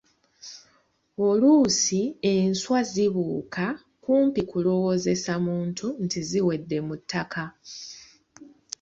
Oluusi 1.27 1.99
enswa 2.33 2.79
zibuuka 2.91 3.65
kumpi 4.03 4.41
kulowoozesa 4.49 5.33
muntu 5.45 5.87
nti 6.03 6.19
ziwedde 6.29 6.77
mu 6.87 6.95
ttaka. 7.01 7.43